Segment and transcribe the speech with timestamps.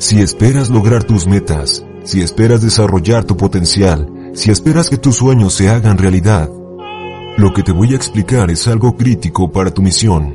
[0.00, 5.52] Si esperas lograr tus metas, si esperas desarrollar tu potencial, si esperas que tus sueños
[5.52, 6.48] se hagan realidad,
[7.36, 10.34] lo que te voy a explicar es algo crítico para tu misión.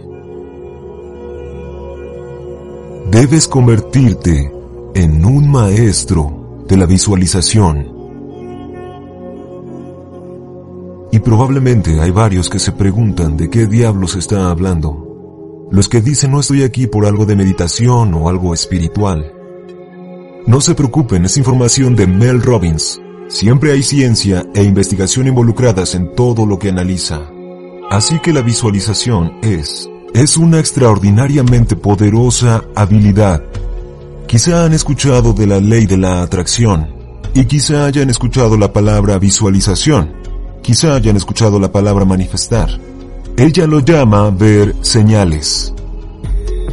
[3.10, 4.52] Debes convertirte
[4.94, 7.92] en un maestro de la visualización.
[11.12, 15.68] Y probablemente hay varios que se preguntan de qué diablos está hablando.
[15.72, 19.35] Los que dicen no estoy aquí por algo de meditación o algo espiritual.
[20.48, 23.02] No se preocupen, es información de Mel Robbins.
[23.30, 27.22] Siempre hay ciencia e investigación involucradas en todo lo que analiza.
[27.90, 33.42] Así que la visualización es, es una extraordinariamente poderosa habilidad.
[34.28, 36.94] Quizá han escuchado de la ley de la atracción
[37.34, 40.14] y quizá hayan escuchado la palabra visualización.
[40.62, 42.70] Quizá hayan escuchado la palabra manifestar.
[43.36, 45.74] Ella lo llama ver señales.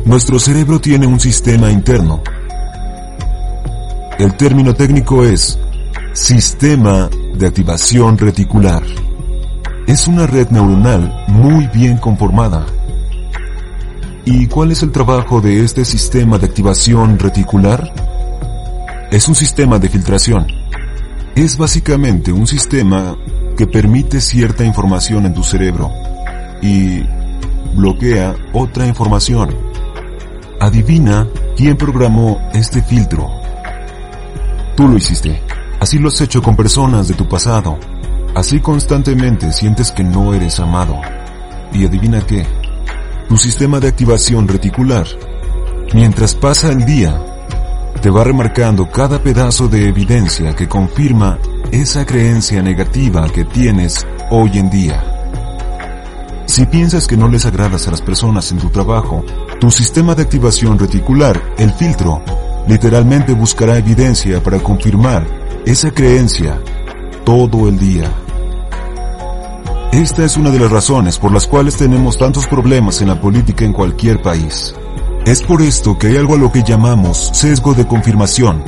[0.05, 2.23] Nuestro cerebro tiene un sistema interno
[4.23, 5.59] el término técnico es
[6.13, 8.81] sistema de activación reticular.
[9.89, 12.65] Es una red neuronal muy bien conformada.
[14.25, 17.93] ¿Y cuál es el trabajo de este sistema de activación reticular?
[19.11, 20.47] Es un sistema de filtración.
[21.35, 23.19] Es básicamente un sistema
[23.57, 25.91] que permite cierta información en tu cerebro
[26.63, 27.03] y
[27.75, 29.53] bloquea otra información.
[30.61, 33.42] Adivina quién programó este filtro.
[34.83, 35.41] Tú lo hiciste.
[35.79, 37.79] Así lo has hecho con personas de tu pasado.
[38.35, 41.01] Así constantemente sientes que no eres amado.
[41.73, 42.45] Y adivina qué.
[43.29, 45.07] Tu sistema de activación reticular,
[45.95, 47.17] mientras pasa el día,
[48.01, 51.39] te va remarcando cada pedazo de evidencia que confirma
[51.71, 55.05] esa creencia negativa que tienes hoy en día.
[56.47, 59.25] Si piensas que no les agradas a las personas en tu trabajo,
[59.61, 62.21] tu sistema de activación reticular, el filtro,
[62.67, 65.27] literalmente buscará evidencia para confirmar
[65.67, 66.61] esa creencia
[67.25, 68.11] todo el día.
[69.93, 73.65] Esta es una de las razones por las cuales tenemos tantos problemas en la política
[73.65, 74.75] en cualquier país.
[75.27, 78.65] Es por esto que hay algo a lo que llamamos sesgo de confirmación.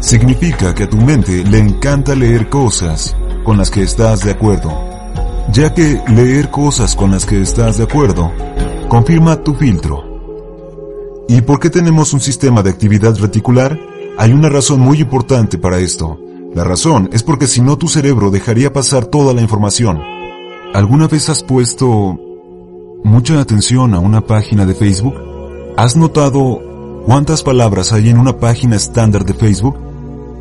[0.00, 3.14] Significa que a tu mente le encanta leer cosas
[3.44, 4.72] con las que estás de acuerdo,
[5.52, 8.32] ya que leer cosas con las que estás de acuerdo
[8.88, 10.13] confirma tu filtro.
[11.28, 13.78] ¿Y por qué tenemos un sistema de actividad reticular?
[14.18, 16.18] Hay una razón muy importante para esto.
[16.54, 20.00] La razón es porque si no tu cerebro dejaría pasar toda la información.
[20.74, 22.18] ¿Alguna vez has puesto
[23.02, 25.14] mucha atención a una página de Facebook?
[25.76, 26.60] ¿Has notado
[27.06, 29.76] cuántas palabras hay en una página estándar de Facebook?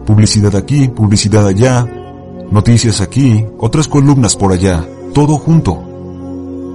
[0.05, 1.87] Publicidad aquí, publicidad allá,
[2.51, 5.81] noticias aquí, otras columnas por allá, todo junto.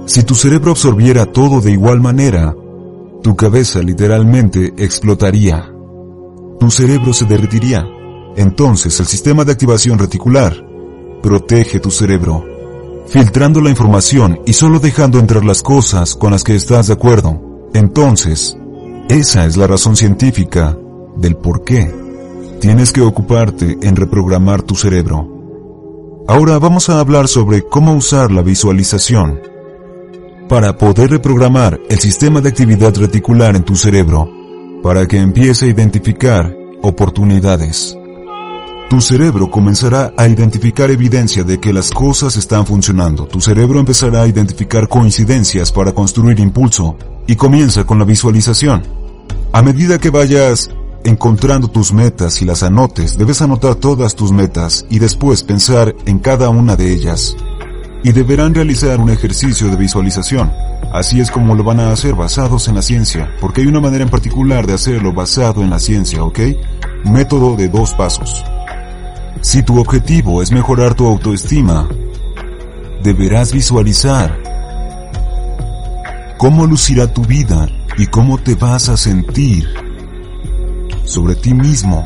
[0.07, 2.55] Si tu cerebro absorbiera todo de igual manera,
[3.21, 5.71] tu cabeza literalmente explotaría.
[6.59, 7.85] Tu cerebro se derretiría.
[8.35, 10.55] Entonces el sistema de activación reticular
[11.21, 12.45] protege tu cerebro,
[13.07, 17.67] filtrando la información y solo dejando entrar las cosas con las que estás de acuerdo.
[17.73, 18.57] Entonces,
[19.09, 20.77] esa es la razón científica
[21.17, 21.93] del por qué.
[22.61, 25.27] Tienes que ocuparte en reprogramar tu cerebro.
[26.27, 29.48] Ahora vamos a hablar sobre cómo usar la visualización
[30.49, 34.27] para poder reprogramar el sistema de actividad reticular en tu cerebro
[34.81, 36.51] para que empiece a identificar
[36.81, 37.95] oportunidades.
[38.89, 43.27] Tu cerebro comenzará a identificar evidencia de que las cosas están funcionando.
[43.27, 48.81] Tu cerebro empezará a identificar coincidencias para construir impulso y comienza con la visualización.
[49.53, 50.71] A medida que vayas
[51.03, 56.17] encontrando tus metas y las anotes, debes anotar todas tus metas y después pensar en
[56.17, 57.37] cada una de ellas
[58.03, 60.51] y deberán realizar un ejercicio de visualización.
[60.91, 64.03] Así es como lo van a hacer basados en la ciencia, porque hay una manera
[64.03, 66.39] en particular de hacerlo basado en la ciencia, ¿ok?
[67.05, 68.43] Método de dos pasos.
[69.41, 71.87] Si tu objetivo es mejorar tu autoestima,
[73.03, 74.37] deberás visualizar
[76.37, 79.67] cómo lucirá tu vida y cómo te vas a sentir
[81.03, 82.05] sobre ti mismo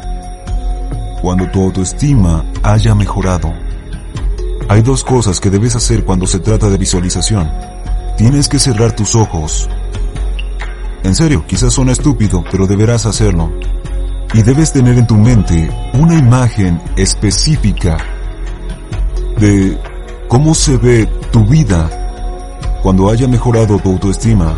[1.22, 3.63] cuando tu autoestima haya mejorado.
[4.74, 7.48] Hay dos cosas que debes hacer cuando se trata de visualización.
[8.18, 9.70] Tienes que cerrar tus ojos.
[11.04, 13.52] En serio, quizás suena estúpido, pero deberás hacerlo.
[14.34, 17.98] Y debes tener en tu mente una imagen específica
[19.38, 19.78] de
[20.28, 21.88] cómo se ve tu vida
[22.82, 24.58] cuando haya mejorado tu autoestima.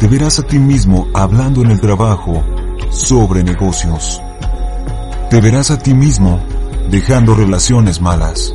[0.00, 2.42] Te verás a ti mismo hablando en el trabajo
[2.90, 4.20] sobre negocios.
[5.30, 6.40] Te verás a ti mismo
[6.90, 8.52] dejando relaciones malas.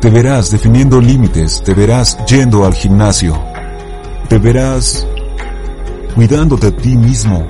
[0.00, 3.36] Te verás definiendo límites, te verás yendo al gimnasio,
[4.28, 5.04] te verás
[6.14, 7.44] cuidándote a ti mismo,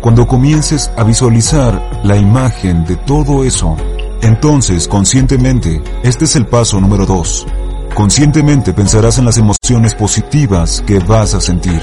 [0.00, 3.76] Cuando comiences a visualizar la imagen de todo eso,
[4.20, 7.46] entonces conscientemente, este es el paso número 2.
[7.94, 11.80] Conscientemente pensarás en las emociones positivas que vas a sentir.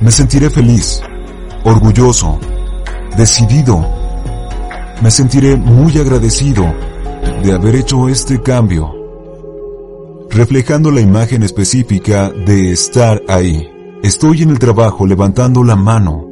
[0.00, 1.02] Me sentiré feliz,
[1.64, 2.38] orgulloso,
[3.16, 3.86] decidido.
[5.00, 6.72] Me sentiré muy agradecido
[7.42, 8.94] de haber hecho este cambio.
[10.30, 13.68] Reflejando la imagen específica de estar ahí.
[14.02, 16.26] Estoy en el trabajo levantando la mano.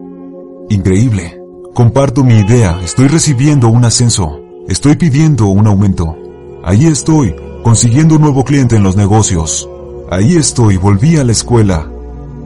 [0.69, 1.41] Increíble.
[1.75, 2.81] Comparto mi idea.
[2.83, 4.41] Estoy recibiendo un ascenso.
[4.69, 6.17] Estoy pidiendo un aumento.
[6.65, 9.69] Ahí estoy, consiguiendo un nuevo cliente en los negocios.
[10.11, 11.91] Ahí estoy, volví a la escuela.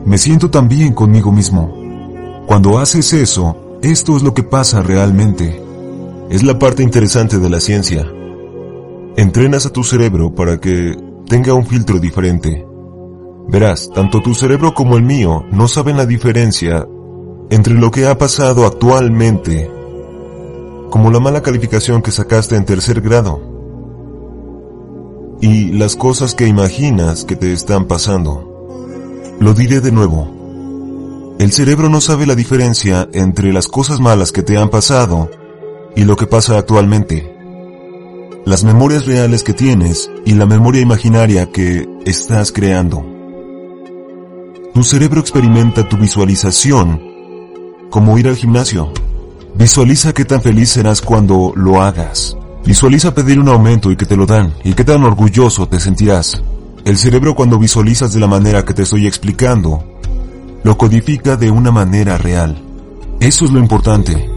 [0.04, 1.74] Me siento tan bien conmigo mismo.
[2.46, 5.62] Cuando haces eso, esto es lo que pasa realmente.
[6.30, 8.06] Es la parte interesante de la ciencia.
[9.16, 10.96] Entrenas a tu cerebro para que
[11.28, 12.66] tenga un filtro diferente.
[13.48, 16.86] Verás, tanto tu cerebro como el mío no saben la diferencia
[17.50, 19.70] entre lo que ha pasado actualmente,
[20.90, 23.40] como la mala calificación que sacaste en tercer grado,
[25.40, 28.50] y las cosas que imaginas que te están pasando.
[29.38, 31.34] Lo diré de nuevo.
[31.38, 35.30] El cerebro no sabe la diferencia entre las cosas malas que te han pasado
[35.94, 37.33] y lo que pasa actualmente.
[38.46, 43.02] Las memorias reales que tienes y la memoria imaginaria que estás creando.
[44.74, 47.00] Tu cerebro experimenta tu visualización
[47.88, 48.92] como ir al gimnasio.
[49.54, 52.36] Visualiza qué tan feliz serás cuando lo hagas.
[52.66, 56.42] Visualiza pedir un aumento y que te lo dan y qué tan orgulloso te sentirás.
[56.84, 59.82] El cerebro cuando visualizas de la manera que te estoy explicando,
[60.62, 62.62] lo codifica de una manera real.
[63.20, 64.28] Eso es lo importante,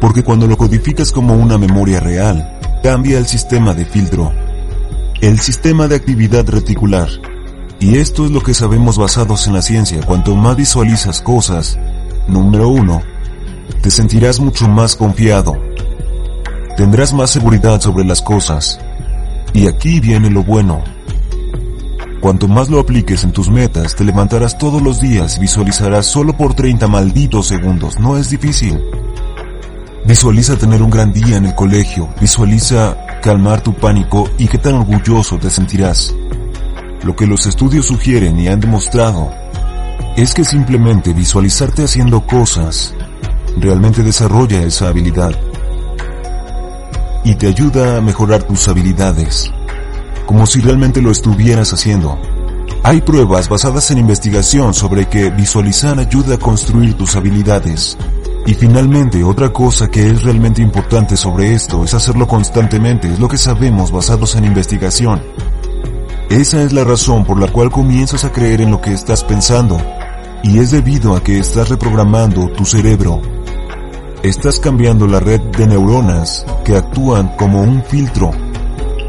[0.00, 2.55] porque cuando lo codificas como una memoria real,
[2.86, 4.32] cambia el sistema de filtro,
[5.20, 7.08] el sistema de actividad reticular,
[7.80, 10.02] y esto es lo que sabemos basados en la ciencia.
[10.06, 11.80] Cuanto más visualizas cosas,
[12.28, 13.02] número uno,
[13.82, 15.60] te sentirás mucho más confiado.
[16.76, 18.78] Tendrás más seguridad sobre las cosas.
[19.52, 20.84] Y aquí viene lo bueno.
[22.20, 26.36] Cuanto más lo apliques en tus metas, te levantarás todos los días y visualizarás solo
[26.36, 27.98] por 30 malditos segundos.
[27.98, 28.80] No es difícil.
[30.06, 32.08] Visualiza tener un gran día en el colegio.
[32.20, 36.14] Visualiza calmar tu pánico y qué tan orgulloso te sentirás.
[37.02, 39.32] Lo que los estudios sugieren y han demostrado
[40.16, 42.94] es que simplemente visualizarte haciendo cosas
[43.58, 45.34] realmente desarrolla esa habilidad
[47.24, 49.50] y te ayuda a mejorar tus habilidades,
[50.24, 52.16] como si realmente lo estuvieras haciendo.
[52.84, 57.98] Hay pruebas basadas en investigación sobre que visualizar ayuda a construir tus habilidades.
[58.46, 63.26] Y finalmente, otra cosa que es realmente importante sobre esto es hacerlo constantemente, es lo
[63.26, 65.20] que sabemos basados en investigación.
[66.30, 69.76] Esa es la razón por la cual comienzas a creer en lo que estás pensando,
[70.44, 73.20] y es debido a que estás reprogramando tu cerebro.
[74.22, 78.30] Estás cambiando la red de neuronas que actúan como un filtro.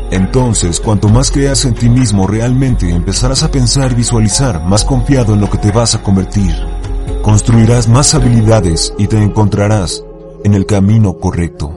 [0.10, 5.36] Entonces, cuanto más creas en ti mismo realmente, empezarás a pensar y visualizar más confiado
[5.36, 6.56] en lo que te vas a convertir.
[7.27, 10.01] Construirás más habilidades y te encontrarás
[10.45, 11.74] en el camino correcto.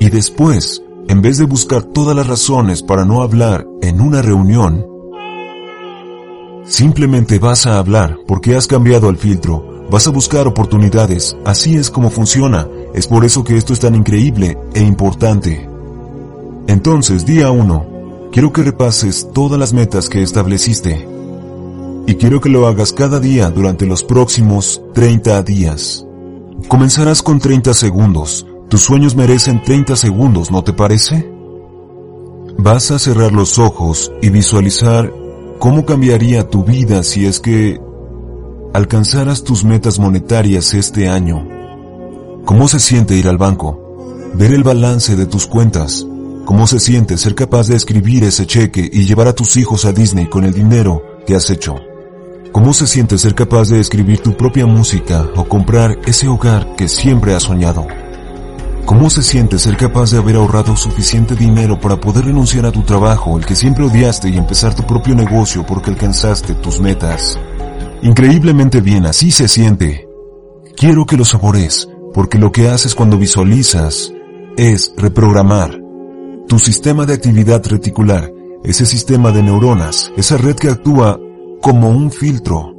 [0.00, 4.84] Y después, en vez de buscar todas las razones para no hablar en una reunión,
[6.64, 11.88] simplemente vas a hablar porque has cambiado el filtro, vas a buscar oportunidades, así es
[11.88, 15.70] como funciona, es por eso que esto es tan increíble e importante.
[16.66, 21.11] Entonces, día 1, quiero que repases todas las metas que estableciste.
[22.12, 26.06] Y quiero que lo hagas cada día durante los próximos 30 días.
[26.68, 31.32] Comenzarás con 30 segundos, tus sueños merecen 30 segundos, ¿no te parece?
[32.58, 35.10] Vas a cerrar los ojos y visualizar
[35.58, 37.80] cómo cambiaría tu vida si es que
[38.74, 41.48] alcanzaras tus metas monetarias este año.
[42.44, 44.04] ¿Cómo se siente ir al banco?
[44.34, 46.06] Ver el balance de tus cuentas.
[46.44, 49.92] ¿Cómo se siente ser capaz de escribir ese cheque y llevar a tus hijos a
[49.92, 51.80] Disney con el dinero que has hecho?
[52.52, 56.86] ¿Cómo se siente ser capaz de escribir tu propia música o comprar ese hogar que
[56.86, 57.86] siempre has soñado?
[58.84, 62.82] ¿Cómo se siente ser capaz de haber ahorrado suficiente dinero para poder renunciar a tu
[62.82, 67.38] trabajo, el que siempre odiaste, y empezar tu propio negocio porque alcanzaste tus metas?
[68.02, 70.06] Increíblemente bien, así se siente.
[70.76, 74.12] Quiero que lo sabores, porque lo que haces cuando visualizas
[74.58, 75.80] es reprogramar
[76.48, 78.30] tu sistema de actividad reticular,
[78.62, 81.18] ese sistema de neuronas, esa red que actúa
[81.62, 82.74] como un filtro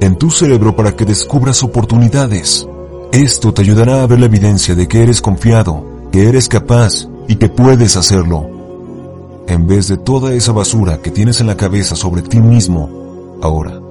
[0.00, 2.66] en tu cerebro para que descubras oportunidades.
[3.10, 7.34] Esto te ayudará a ver la evidencia de que eres confiado, que eres capaz y
[7.34, 8.48] que puedes hacerlo.
[9.48, 13.85] En vez de toda esa basura que tienes en la cabeza sobre ti mismo, ahora.